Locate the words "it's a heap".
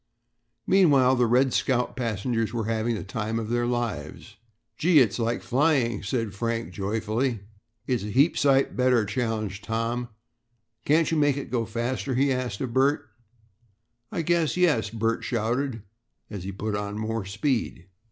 7.85-8.35